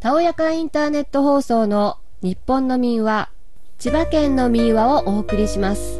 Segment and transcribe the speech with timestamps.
[0.00, 3.30] たおやかインターネット放送の日本の民話、
[3.78, 5.98] 千葉県の民話をお送りします。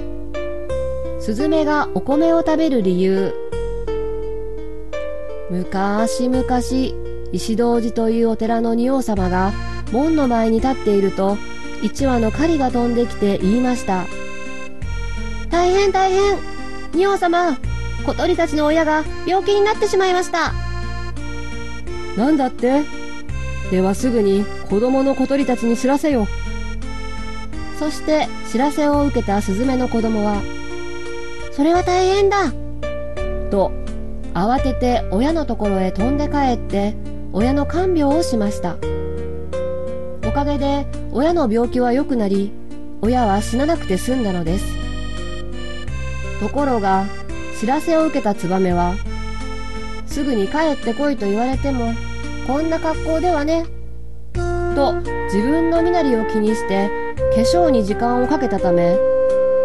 [1.18, 3.34] スズメがお米を食べる理由。
[5.50, 6.44] 昔々、
[7.32, 9.52] 石堂寺というお寺の仁王様が
[9.90, 11.36] 門の前に立っていると、
[11.82, 14.04] 一羽の狩りが飛んできて言いました。
[15.50, 16.38] 大変大変
[16.92, 17.58] 仁王様
[18.06, 20.52] 小鳥たちの親が病気になってしまいました。
[22.16, 22.82] なんだって？
[23.70, 26.26] ではすぐに子供の小鳥たちに知らせよ。
[27.78, 30.42] そして知らせを受けたスズメの子供は、
[31.52, 32.52] それは大変だ
[33.50, 33.72] と
[34.34, 36.94] 慌てて親のところへ飛んで帰って
[37.32, 38.76] 親の看病をしました。
[40.26, 42.52] おかげで親の病気は良くなり、
[43.00, 44.64] 親は死ななくて済んだのです。
[46.40, 47.06] ところが、
[47.58, 48.94] 知らせを受けたツバメは、
[50.06, 51.94] すぐに帰ってこいと言われても、
[52.48, 53.66] こんな格好ではね。
[54.74, 54.94] と
[55.26, 56.88] 自分の身なりを気にして
[57.34, 58.96] 化粧に時間をかけたため、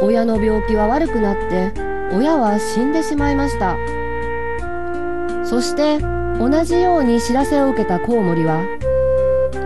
[0.01, 1.71] 親の病気は悪くなって、
[2.13, 3.77] 親は死んでしまいました。
[5.45, 5.99] そして、
[6.39, 8.59] 同じように知らせを受けたコウモリは、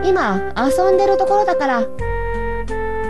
[0.06, 1.82] 今遊んでるところだから、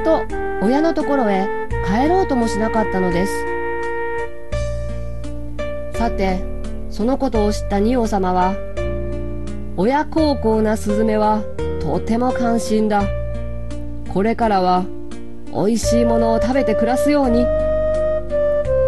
[0.05, 0.23] と
[0.61, 1.49] 親のところへ
[1.85, 3.33] 帰ろうともしなかったのです。
[5.95, 6.39] さて、
[6.89, 8.66] そのことを知った仁王様は、
[9.79, 11.43] 親孝行なスズメは
[11.79, 13.03] とても感心だ。
[14.11, 14.85] これからは
[15.53, 17.45] 美味しいものを食べて暮らすように。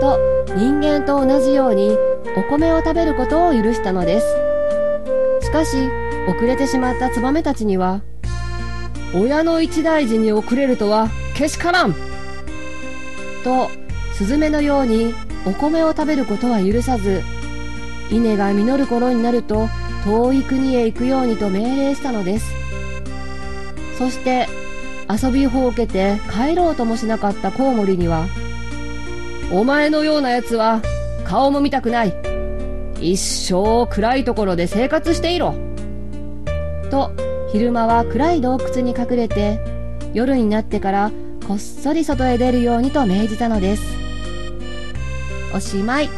[0.01, 0.17] と
[0.55, 1.95] 人間と同じように
[2.35, 4.27] お米を食べることを許したのです。
[5.41, 5.77] しかし
[6.27, 8.01] 遅れてしまったツバメたちには、
[9.13, 11.93] 親の一大事に遅れるとはけしからん
[13.43, 13.69] と、
[14.13, 15.13] スズメのように
[15.45, 17.21] お米を食べることは許さず、
[18.09, 19.69] 稲が実る頃になると
[20.05, 22.51] 遠い国へ行くようにと命令したのです。
[23.97, 24.47] そして
[25.09, 28.27] 遊びほうけて帰ろうともしなかったコウモリには、
[29.51, 30.81] お前のような奴は
[31.25, 32.13] 顔も見たくない。
[33.01, 35.55] 一生暗いところで生活していろ。
[36.91, 37.11] と、
[37.51, 39.59] 昼間は暗い洞窟に隠れて、
[40.13, 41.11] 夜になってから
[41.47, 43.83] こっそり外へ出るようにと命じたのです。
[45.53, 46.09] おしまい。